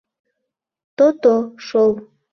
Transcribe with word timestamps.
То-то 0.97 1.33
шол. 1.65 1.91